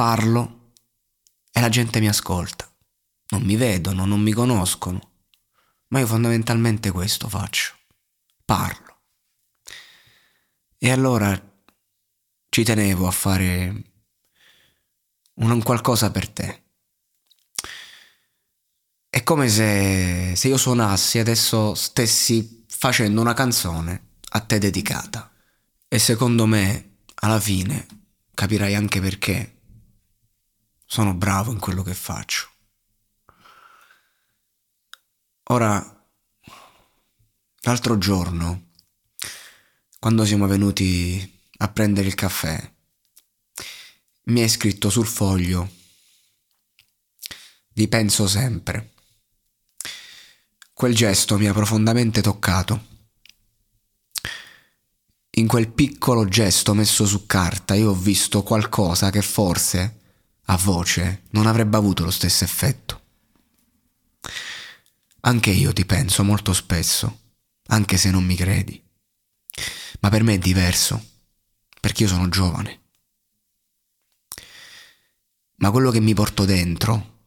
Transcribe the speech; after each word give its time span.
parlo 0.00 0.72
e 1.52 1.60
la 1.60 1.68
gente 1.68 2.00
mi 2.00 2.08
ascolta. 2.08 2.66
Non 3.32 3.42
mi 3.42 3.56
vedono, 3.56 4.06
non 4.06 4.22
mi 4.22 4.32
conoscono, 4.32 5.10
ma 5.88 5.98
io 5.98 6.06
fondamentalmente 6.06 6.90
questo 6.90 7.28
faccio. 7.28 7.74
Parlo. 8.46 9.00
E 10.78 10.90
allora 10.90 11.38
ci 12.48 12.64
tenevo 12.64 13.06
a 13.06 13.10
fare 13.10 13.82
un 15.34 15.62
qualcosa 15.62 16.10
per 16.10 16.30
te. 16.30 16.62
È 19.10 19.22
come 19.22 19.50
se, 19.50 20.32
se 20.34 20.48
io 20.48 20.56
suonassi 20.56 21.18
adesso 21.18 21.74
stessi 21.74 22.64
facendo 22.68 23.20
una 23.20 23.34
canzone 23.34 24.12
a 24.30 24.40
te 24.40 24.58
dedicata. 24.58 25.30
E 25.86 25.98
secondo 25.98 26.46
me, 26.46 27.00
alla 27.16 27.38
fine, 27.38 27.86
capirai 28.32 28.74
anche 28.74 29.02
perché 29.02 29.59
sono 30.90 31.14
bravo 31.14 31.52
in 31.52 31.60
quello 31.60 31.84
che 31.84 31.94
faccio. 31.94 32.48
Ora, 35.44 36.04
l'altro 37.60 37.96
giorno, 37.96 38.70
quando 40.00 40.24
siamo 40.24 40.48
venuti 40.48 41.40
a 41.58 41.68
prendere 41.68 42.08
il 42.08 42.16
caffè, 42.16 42.72
mi 44.24 44.40
hai 44.40 44.48
scritto 44.48 44.90
sul 44.90 45.06
foglio, 45.06 45.70
vi 47.74 47.86
penso 47.86 48.26
sempre. 48.26 48.94
Quel 50.72 50.94
gesto 50.96 51.38
mi 51.38 51.46
ha 51.46 51.52
profondamente 51.52 52.20
toccato. 52.20 52.88
In 55.36 55.46
quel 55.46 55.68
piccolo 55.68 56.26
gesto 56.26 56.74
messo 56.74 57.06
su 57.06 57.26
carta 57.26 57.74
io 57.74 57.90
ho 57.90 57.94
visto 57.94 58.42
qualcosa 58.42 59.10
che 59.10 59.22
forse 59.22 59.98
a 60.50 60.56
voce 60.56 61.22
non 61.30 61.46
avrebbe 61.46 61.76
avuto 61.76 62.02
lo 62.02 62.10
stesso 62.10 62.42
effetto. 62.42 63.00
Anche 65.20 65.50
io 65.50 65.72
ti 65.72 65.86
penso 65.86 66.24
molto 66.24 66.52
spesso, 66.52 67.20
anche 67.68 67.96
se 67.96 68.10
non 68.10 68.24
mi 68.24 68.34
credi. 68.34 68.82
Ma 70.00 70.08
per 70.08 70.24
me 70.24 70.34
è 70.34 70.38
diverso, 70.38 71.04
perché 71.80 72.02
io 72.02 72.08
sono 72.08 72.28
giovane. 72.28 72.80
Ma 75.56 75.70
quello 75.70 75.92
che 75.92 76.00
mi 76.00 76.14
porto 76.14 76.44
dentro 76.44 77.18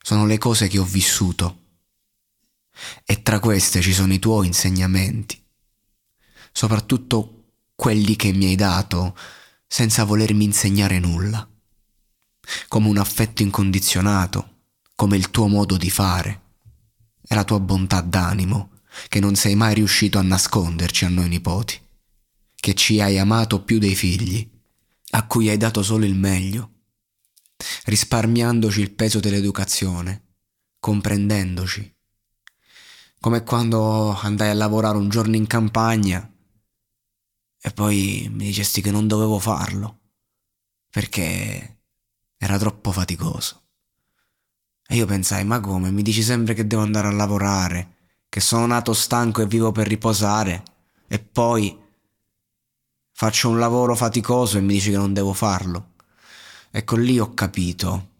sono 0.00 0.24
le 0.24 0.38
cose 0.38 0.68
che 0.68 0.78
ho 0.78 0.84
vissuto. 0.84 1.60
E 3.04 3.22
tra 3.22 3.40
queste 3.40 3.80
ci 3.80 3.92
sono 3.92 4.12
i 4.12 4.20
tuoi 4.20 4.46
insegnamenti, 4.46 5.44
soprattutto 6.52 7.54
quelli 7.74 8.14
che 8.14 8.32
mi 8.32 8.46
hai 8.46 8.54
dato 8.54 9.16
senza 9.66 10.04
volermi 10.04 10.44
insegnare 10.44 11.00
nulla 11.00 11.46
come 12.68 12.88
un 12.88 12.98
affetto 12.98 13.42
incondizionato, 13.42 14.64
come 14.94 15.16
il 15.16 15.30
tuo 15.30 15.46
modo 15.46 15.76
di 15.76 15.90
fare. 15.90 16.40
E 17.26 17.34
la 17.34 17.44
tua 17.44 17.60
bontà 17.60 18.00
d'animo 18.00 18.70
che 19.08 19.20
non 19.20 19.34
sei 19.34 19.54
mai 19.54 19.74
riuscito 19.74 20.18
a 20.18 20.22
nasconderci 20.22 21.04
a 21.04 21.08
noi 21.08 21.28
nipoti, 21.28 21.80
che 22.54 22.74
ci 22.74 23.00
hai 23.00 23.18
amato 23.18 23.62
più 23.62 23.78
dei 23.78 23.94
figli, 23.94 24.48
a 25.10 25.26
cui 25.26 25.48
hai 25.48 25.56
dato 25.56 25.82
solo 25.82 26.04
il 26.04 26.14
meglio, 26.14 26.70
risparmiandoci 27.84 28.80
il 28.80 28.92
peso 28.92 29.20
dell'educazione, 29.20 30.34
comprendendoci, 30.78 31.96
come 33.20 33.42
quando 33.44 34.14
andai 34.14 34.50
a 34.50 34.54
lavorare 34.54 34.98
un 34.98 35.08
giorno 35.08 35.36
in 35.36 35.46
campagna 35.46 36.28
e 37.64 37.70
poi 37.70 38.28
mi 38.32 38.46
dicesti 38.46 38.80
che 38.80 38.90
non 38.90 39.06
dovevo 39.06 39.38
farlo, 39.38 40.00
perché 40.90 41.81
era 42.52 42.60
troppo 42.60 42.92
faticoso. 42.92 43.60
E 44.86 44.96
io 44.96 45.06
pensai, 45.06 45.44
ma 45.44 45.60
come? 45.60 45.90
Mi 45.90 46.02
dici 46.02 46.22
sempre 46.22 46.54
che 46.54 46.66
devo 46.66 46.82
andare 46.82 47.08
a 47.08 47.12
lavorare, 47.12 47.96
che 48.28 48.40
sono 48.40 48.66
nato 48.66 48.92
stanco 48.92 49.40
e 49.40 49.46
vivo 49.46 49.72
per 49.72 49.86
riposare, 49.86 50.62
e 51.08 51.18
poi 51.18 51.78
faccio 53.12 53.48
un 53.48 53.58
lavoro 53.58 53.94
faticoso 53.94 54.58
e 54.58 54.60
mi 54.60 54.74
dici 54.74 54.90
che 54.90 54.96
non 54.96 55.14
devo 55.14 55.32
farlo. 55.32 55.94
Ecco 56.70 56.96
lì 56.96 57.18
ho 57.18 57.32
capito 57.32 58.10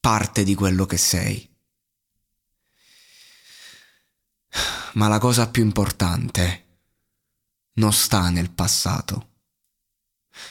parte 0.00 0.42
di 0.42 0.54
quello 0.54 0.86
che 0.86 0.96
sei. 0.96 1.48
Ma 4.94 5.08
la 5.08 5.18
cosa 5.18 5.48
più 5.48 5.62
importante 5.62 6.64
non 7.74 7.92
sta 7.92 8.28
nel 8.28 8.50
passato 8.50 9.31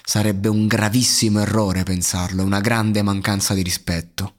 Sarebbe 0.03 0.47
un 0.47 0.67
gravissimo 0.67 1.39
errore 1.39 1.83
pensarlo, 1.83 2.43
una 2.43 2.59
grande 2.59 3.01
mancanza 3.01 3.53
di 3.53 3.61
rispetto. 3.61 4.35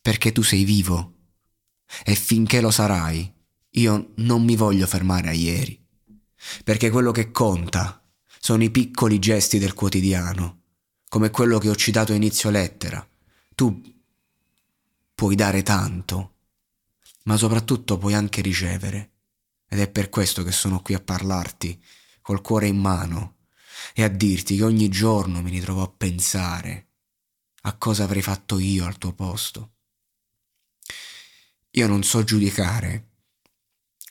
Perché 0.00 0.32
tu 0.32 0.42
sei 0.42 0.64
vivo. 0.64 1.14
E 2.04 2.14
finché 2.14 2.60
lo 2.60 2.70
sarai, 2.70 3.32
io 3.70 4.12
non 4.16 4.42
mi 4.44 4.56
voglio 4.56 4.86
fermare 4.86 5.28
a 5.28 5.32
ieri. 5.32 5.80
Perché 6.64 6.90
quello 6.90 7.12
che 7.12 7.30
conta 7.30 8.02
sono 8.40 8.64
i 8.64 8.70
piccoli 8.70 9.18
gesti 9.18 9.58
del 9.58 9.74
quotidiano, 9.74 10.62
come 11.08 11.30
quello 11.30 11.58
che 11.58 11.68
ho 11.68 11.76
citato 11.76 12.12
a 12.12 12.16
inizio 12.16 12.50
lettera. 12.50 13.06
Tu 13.54 13.80
puoi 15.14 15.36
dare 15.36 15.62
tanto, 15.62 16.34
ma 17.24 17.36
soprattutto 17.36 17.98
puoi 17.98 18.14
anche 18.14 18.40
ricevere. 18.40 19.10
Ed 19.68 19.78
è 19.78 19.88
per 19.88 20.08
questo 20.08 20.42
che 20.42 20.52
sono 20.52 20.80
qui 20.82 20.94
a 20.94 21.00
parlarti, 21.00 21.80
col 22.20 22.40
cuore 22.40 22.66
in 22.66 22.78
mano, 22.78 23.36
e 23.94 24.02
a 24.02 24.08
dirti 24.08 24.56
che 24.56 24.64
ogni 24.64 24.88
giorno 24.88 25.42
mi 25.42 25.50
ritrovo 25.50 25.82
a 25.82 25.88
pensare 25.88 26.88
a 27.62 27.76
cosa 27.76 28.04
avrei 28.04 28.22
fatto 28.22 28.58
io 28.58 28.86
al 28.86 28.98
tuo 28.98 29.12
posto. 29.12 29.74
Io 31.70 31.86
non 31.86 32.02
so 32.02 32.24
giudicare 32.24 33.10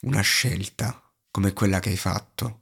una 0.02 0.20
scelta 0.22 1.00
come 1.30 1.52
quella 1.52 1.78
che 1.78 1.90
hai 1.90 1.96
fatto, 1.96 2.60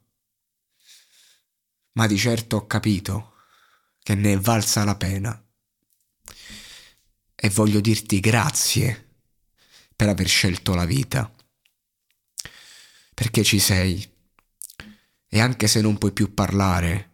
ma 1.93 2.07
di 2.07 2.17
certo 2.17 2.57
ho 2.57 2.67
capito 2.67 3.33
che 4.03 4.15
ne 4.15 4.33
è 4.33 4.37
valsa 4.37 4.83
la 4.83 4.95
pena. 4.95 5.45
E 7.35 7.49
voglio 7.49 7.79
dirti 7.79 8.19
grazie 8.19 9.23
per 9.95 10.09
aver 10.09 10.27
scelto 10.27 10.75
la 10.75 10.85
vita, 10.85 11.33
perché 13.13 13.43
ci 13.43 13.59
sei 13.59 14.10
e 15.33 15.39
anche 15.39 15.67
se 15.67 15.79
non 15.79 15.97
puoi 15.97 16.11
più 16.11 16.33
parlare, 16.33 17.11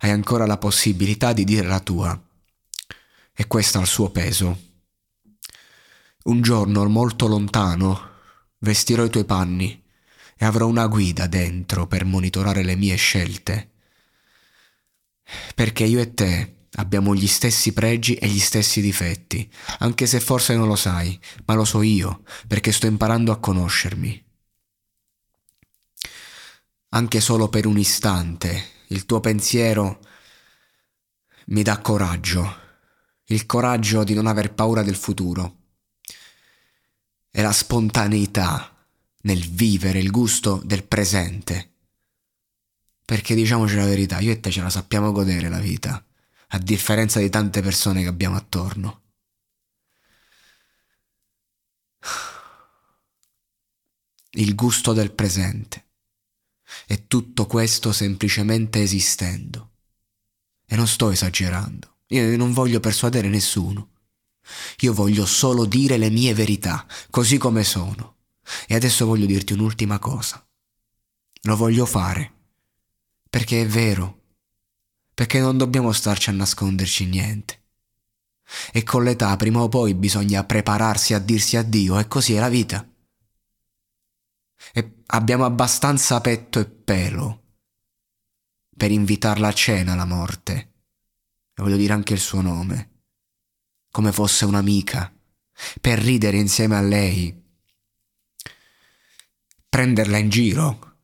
hai 0.00 0.10
ancora 0.10 0.44
la 0.44 0.58
possibilità 0.58 1.32
di 1.32 1.44
dire 1.44 1.66
la 1.66 1.80
tua. 1.80 2.22
E 3.32 3.46
questo 3.46 3.78
ha 3.78 3.80
il 3.80 3.86
suo 3.86 4.10
peso. 4.10 4.60
Un 6.24 6.42
giorno 6.42 6.86
molto 6.86 7.26
lontano 7.26 8.08
vestirò 8.58 9.04
i 9.04 9.10
tuoi 9.10 9.24
panni 9.24 9.82
e 10.36 10.44
avrò 10.44 10.66
una 10.66 10.86
guida 10.86 11.26
dentro 11.26 11.86
per 11.86 12.04
monitorare 12.04 12.62
le 12.62 12.76
mie 12.76 12.96
scelte. 12.96 13.70
Perché 15.54 15.84
io 15.84 16.00
e 16.00 16.12
te 16.12 16.56
abbiamo 16.72 17.14
gli 17.14 17.26
stessi 17.26 17.72
pregi 17.72 18.16
e 18.16 18.28
gli 18.28 18.38
stessi 18.38 18.82
difetti, 18.82 19.50
anche 19.78 20.06
se 20.06 20.20
forse 20.20 20.54
non 20.56 20.68
lo 20.68 20.76
sai, 20.76 21.18
ma 21.46 21.54
lo 21.54 21.64
so 21.64 21.80
io, 21.80 22.22
perché 22.46 22.70
sto 22.70 22.86
imparando 22.86 23.32
a 23.32 23.38
conoscermi. 23.38 24.28
Anche 26.92 27.20
solo 27.20 27.48
per 27.48 27.66
un 27.66 27.78
istante 27.78 28.78
il 28.88 29.06
tuo 29.06 29.20
pensiero 29.20 30.00
mi 31.46 31.62
dà 31.62 31.78
coraggio, 31.78 32.56
il 33.26 33.46
coraggio 33.46 34.02
di 34.02 34.12
non 34.12 34.26
aver 34.26 34.52
paura 34.54 34.82
del 34.82 34.96
futuro 34.96 35.58
e 37.30 37.42
la 37.42 37.52
spontaneità 37.52 38.74
nel 39.22 39.48
vivere 39.48 40.00
il 40.00 40.10
gusto 40.10 40.60
del 40.64 40.84
presente. 40.84 41.74
Perché 43.04 43.36
diciamoci 43.36 43.76
la 43.76 43.84
verità, 43.84 44.18
io 44.18 44.32
e 44.32 44.40
te 44.40 44.50
ce 44.50 44.60
la 44.60 44.70
sappiamo 44.70 45.12
godere 45.12 45.48
la 45.48 45.60
vita, 45.60 46.04
a 46.48 46.58
differenza 46.58 47.20
di 47.20 47.30
tante 47.30 47.62
persone 47.62 48.02
che 48.02 48.08
abbiamo 48.08 48.34
attorno. 48.34 49.02
Il 54.30 54.54
gusto 54.56 54.92
del 54.92 55.12
presente. 55.12 55.89
E 56.86 57.06
tutto 57.06 57.46
questo 57.46 57.92
semplicemente 57.92 58.82
esistendo. 58.82 59.70
E 60.66 60.76
non 60.76 60.86
sto 60.86 61.10
esagerando. 61.10 61.98
Io 62.08 62.36
non 62.36 62.52
voglio 62.52 62.80
persuadere 62.80 63.28
nessuno. 63.28 63.88
Io 64.80 64.92
voglio 64.92 65.26
solo 65.26 65.64
dire 65.64 65.96
le 65.96 66.10
mie 66.10 66.34
verità, 66.34 66.86
così 67.10 67.38
come 67.38 67.64
sono. 67.64 68.16
E 68.66 68.74
adesso 68.74 69.06
voglio 69.06 69.26
dirti 69.26 69.52
un'ultima 69.52 69.98
cosa. 69.98 70.44
Lo 71.42 71.56
voglio 71.56 71.86
fare. 71.86 72.32
Perché 73.28 73.62
è 73.62 73.66
vero. 73.66 74.18
Perché 75.14 75.38
non 75.38 75.56
dobbiamo 75.56 75.92
starci 75.92 76.30
a 76.30 76.32
nasconderci 76.32 77.06
niente. 77.06 77.62
E 78.72 78.82
con 78.82 79.04
l'età 79.04 79.36
prima 79.36 79.60
o 79.60 79.68
poi 79.68 79.94
bisogna 79.94 80.42
prepararsi 80.44 81.14
a 81.14 81.20
dirsi 81.20 81.56
addio 81.56 81.98
e 81.98 82.08
così 82.08 82.34
è 82.34 82.40
la 82.40 82.48
vita. 82.48 82.89
E 84.72 85.02
abbiamo 85.06 85.44
abbastanza 85.44 86.20
petto 86.20 86.58
e 86.58 86.66
pelo 86.66 87.40
per 88.80 88.90
invitarla 88.90 89.48
a 89.48 89.52
cena 89.52 89.94
la 89.94 90.06
morte. 90.06 90.52
E 91.52 91.62
voglio 91.62 91.76
dire 91.76 91.92
anche 91.92 92.14
il 92.14 92.18
suo 92.18 92.40
nome. 92.40 93.02
Come 93.90 94.10
fosse 94.10 94.46
un'amica. 94.46 95.14
Per 95.82 95.98
ridere 95.98 96.38
insieme 96.38 96.76
a 96.76 96.80
lei. 96.80 97.44
Prenderla 99.68 100.16
in 100.16 100.30
giro. 100.30 100.96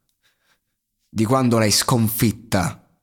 Di 1.07 1.27
quando 1.27 1.59
l'hai 1.59 1.71
sconfitta. 1.71 2.99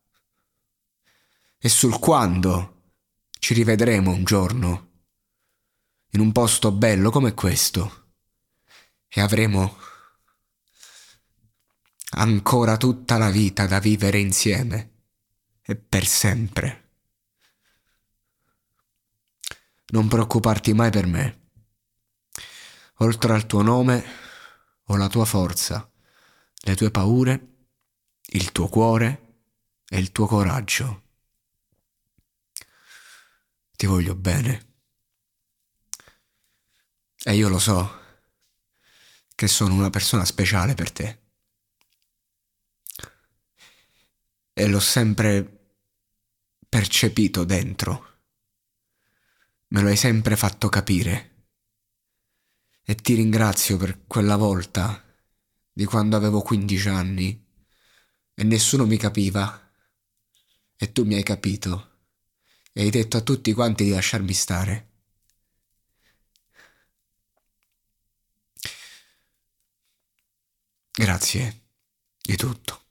E 1.60 1.70
sul 1.70 2.00
quando 2.00 2.94
ci 3.38 3.54
rivedremo 3.54 4.10
un 4.10 4.24
giorno. 4.24 4.92
In 6.14 6.20
un 6.20 6.32
posto 6.32 6.72
bello 6.72 7.12
come 7.12 7.36
questo. 7.36 8.16
E 9.08 9.22
avremo 9.22 9.78
ancora 12.16 12.78
tutta 12.78 13.18
la 13.18 13.30
vita 13.30 13.66
da 13.66 13.80
vivere 13.80 14.20
insieme 14.20 14.92
e 15.62 15.76
per 15.76 16.06
sempre. 16.06 16.82
Non 19.88 20.08
preoccuparti 20.08 20.74
mai 20.74 20.90
per 20.90 21.06
me. 21.06 21.42
Oltre 22.98 23.34
al 23.34 23.46
tuo 23.46 23.62
nome 23.62 24.04
ho 24.86 24.96
la 24.96 25.08
tua 25.08 25.26
forza, 25.26 25.90
le 26.66 26.76
tue 26.76 26.92
paure, 26.92 27.68
il 28.28 28.52
tuo 28.52 28.68
cuore 28.68 29.42
e 29.88 29.98
il 30.00 30.12
tuo 30.12 30.26
coraggio. 30.26 31.02
Ti 33.76 33.86
voglio 33.86 34.16
bene. 34.16 34.72
E 37.24 37.36
io 37.36 37.50
lo 37.50 37.60
so 37.60 38.02
che 39.36 39.48
sono 39.48 39.74
una 39.74 39.90
persona 39.90 40.26
speciale 40.26 40.74
per 40.74 40.92
te. 40.92 41.23
E 44.54 44.68
l'ho 44.68 44.80
sempre 44.80 45.78
percepito 46.70 47.44
dentro. 47.44 48.12
Me 49.68 49.82
lo 49.82 49.90
hai 49.90 49.98
sempre 49.98 50.36
fatto 50.36 50.70
capire. 50.70 51.32
E 52.84 52.96
ti 52.96 53.16
ringrazio 53.16 53.78
per 53.78 54.06
quella 54.06 54.36
volta 54.36 55.04
di 55.72 55.86
quando 55.86 56.16
avevo 56.16 56.42
15 56.42 56.90
anni 56.90 57.46
e 58.36 58.44
nessuno 58.44 58.86
mi 58.86 58.98
capiva. 58.98 59.60
E 60.76 60.92
tu 60.92 61.06
mi 61.06 61.16
hai 61.16 61.24
capito 61.24 61.92
e 62.74 62.82
hai 62.82 62.90
detto 62.90 63.18
a 63.18 63.22
tutti 63.22 63.54
quanti 63.54 63.84
di 63.84 63.92
lasciarmi 63.92 64.34
stare. 64.34 64.88
Grazie 70.92 71.62
di 72.22 72.36
tutto. 72.36 72.83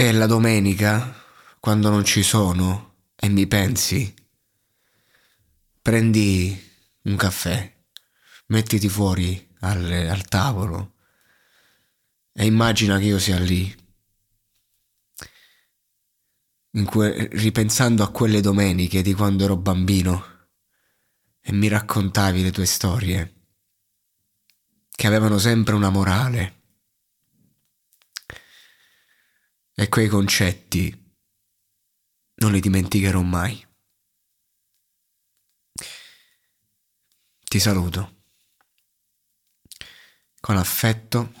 E 0.00 0.12
la 0.12 0.26
domenica, 0.26 1.12
quando 1.58 1.90
non 1.90 2.04
ci 2.04 2.22
sono 2.22 3.08
e 3.16 3.28
mi 3.28 3.48
pensi, 3.48 4.14
prendi 5.82 6.56
un 7.02 7.16
caffè, 7.16 7.76
mettiti 8.46 8.88
fuori 8.88 9.56
al, 9.58 9.90
al 10.08 10.22
tavolo 10.22 10.94
e 12.32 12.46
immagina 12.46 12.96
che 13.00 13.06
io 13.06 13.18
sia 13.18 13.40
lì, 13.40 13.74
que- 16.84 17.28
ripensando 17.32 18.04
a 18.04 18.12
quelle 18.12 18.40
domeniche 18.40 19.02
di 19.02 19.14
quando 19.14 19.42
ero 19.42 19.56
bambino 19.56 20.46
e 21.40 21.50
mi 21.50 21.66
raccontavi 21.66 22.44
le 22.44 22.52
tue 22.52 22.66
storie, 22.66 23.34
che 24.94 25.06
avevano 25.08 25.38
sempre 25.38 25.74
una 25.74 25.90
morale 25.90 26.57
E 29.80 29.88
quei 29.88 30.08
concetti 30.08 30.92
non 32.38 32.50
li 32.50 32.58
dimenticherò 32.58 33.22
mai. 33.22 33.64
Ti 37.44 37.60
saluto. 37.60 38.24
Con 40.40 40.56
affetto, 40.56 41.32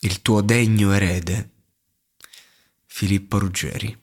il 0.00 0.20
tuo 0.20 0.40
degno 0.40 0.90
erede, 0.90 1.50
Filippo 2.86 3.38
Ruggeri. 3.38 3.96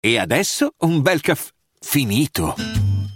E 0.00 0.18
adesso 0.18 0.74
un 0.80 1.00
bel 1.00 1.22
caffè 1.22 1.50
finito. 1.80 2.91